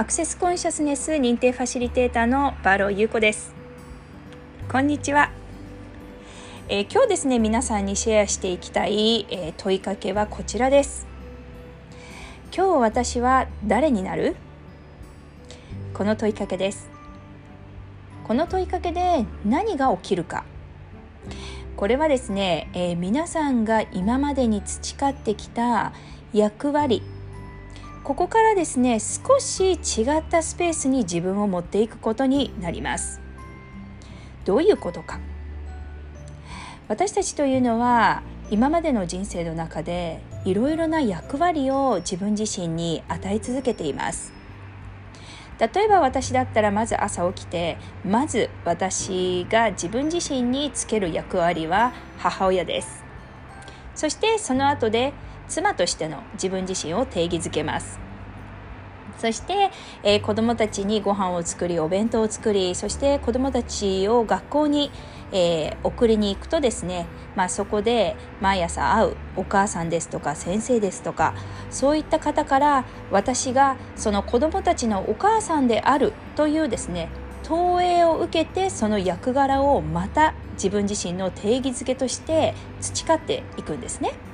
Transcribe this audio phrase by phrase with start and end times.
[0.00, 3.54] アクセスコンシャスネス認定ファシリテーターのバロー優子です。
[4.72, 5.30] こんにちは、
[6.70, 11.06] えー、今日ですね皆さんにシェアしていきたい、えー、問いかけはこちらです。
[12.56, 14.36] 今日私は誰になる？
[15.92, 16.88] この問いかけです。
[18.24, 20.46] この問いかけで何が起きるか。
[21.76, 25.92] これはですね、えー、皆さんが今までに培ってきた
[26.32, 27.02] 役割
[28.10, 33.20] ここからですね少し違ったスペースに自分を持っていくことになります。
[34.44, 35.20] どういうことか。
[36.88, 44.32] 私たちというのは今までの人生の中でいろいろな役割を自分自身に与え続けています。
[45.60, 53.04] 例えば私だったらまず朝起きてまず私が自分自身につける役割は母親です。
[53.94, 55.12] そしてその後で
[55.46, 58.09] 妻としての自分自身を定義づけます。
[59.20, 59.70] そして、
[60.02, 64.90] えー、子どもたちにご飯を作りお弁当を作りそして子どもたちを学校に、
[65.30, 67.04] えー、送りに行くとですね、
[67.36, 71.34] まあ、そこで毎朝会うお母さんですとか先生ですとか
[71.70, 77.10] そういった方から私がその子どもたちのお母さんであるというですね
[77.42, 84.29] 投影を受けてその役柄をまた自分自身の定義づけとして培っていくんですね。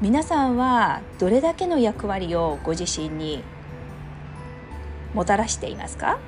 [0.00, 3.44] 皆さんはどれだけの役割をご自身に
[5.12, 6.18] もたらしていますか？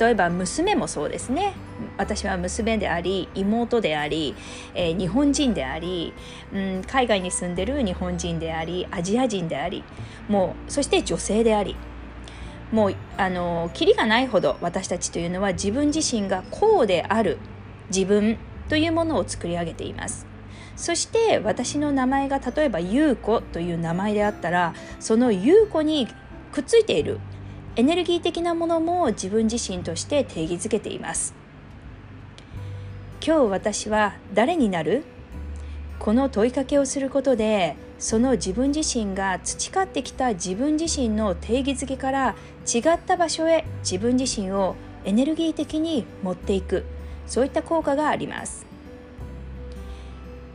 [0.00, 1.52] 例えば娘もそうですね。
[1.98, 4.34] 私は娘であり妹であり、
[4.74, 6.14] えー、日本人であり、
[6.50, 9.84] うん、海外に住んでる日本人でありアジア人であり
[10.28, 11.76] もうそして女性であり。
[12.72, 17.36] もうあのキリがないほど私たちというのは自分自身がこうである
[17.90, 18.38] 自分
[18.70, 20.26] というものを作り上げています。
[20.76, 26.06] そして私の名前が例えば優子という名前であったらその優子に
[26.52, 27.18] くっついている
[27.76, 31.34] エネルギー的なものも自分自身として定義づけています。
[33.26, 35.04] 今日私は誰になる？
[35.98, 42.36] この問いかけをすることでその自分自身が培ってきた自分自身の定義づけから
[42.72, 46.84] 違った場所へ自分自身をエネルギー的に持っていく。
[47.26, 48.66] そういった効果があります。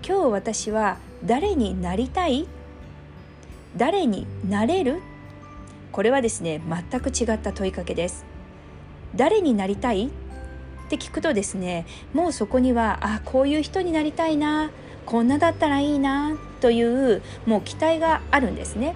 [0.03, 2.47] 今日私は誰になりたい？
[3.77, 4.99] 誰になれる？
[5.91, 8.25] これはですね全く違った問いかけです。
[9.15, 10.07] 誰になりたい？
[10.07, 10.09] っ
[10.89, 14.71] て聞くとですねもうそこにはあこういう人になりたいな
[15.05, 18.95] こんなだったらいいなというもう期待があるんですね。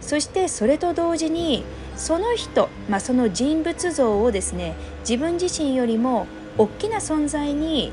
[0.00, 1.64] そしてそれと同時に
[1.96, 7.90] その人、まあ、その人物像をですね自分自身よりも大きな存在に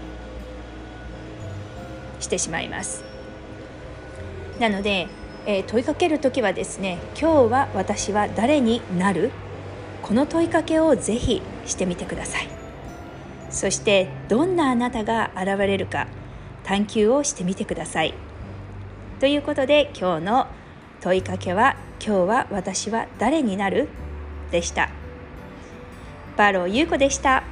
[2.21, 3.03] してしまいます。
[4.59, 5.07] なので、
[5.45, 9.31] えー、問いかける時はですね今日は私は誰になる？
[10.01, 12.47] この問いかけをぜひしてみてください。
[13.49, 16.07] そしてどんなあなたが現れるか
[16.63, 18.13] 探求をしてみてください。
[19.19, 20.47] ということで今日の
[21.01, 23.89] 問いかけは今日は私は誰になる？
[24.51, 24.89] でした。
[26.37, 27.43] バロー優子でした。